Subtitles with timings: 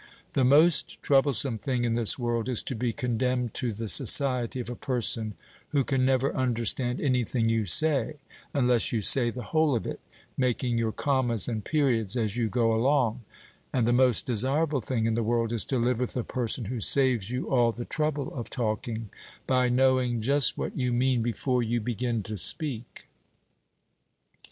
[0.33, 4.67] The most troublesome thing in this world is to be condemned to the society of
[4.67, 5.35] a person
[5.69, 8.15] who can never understand any thing you say
[8.51, 9.99] unless you say the whole of it,
[10.35, 13.21] making your commas and periods as you go along;
[13.71, 16.79] and the most desirable thing in the world is to live with a person who
[16.79, 19.11] saves you all the trouble of talking,
[19.45, 23.05] by knowing just what you mean before you begin to speak.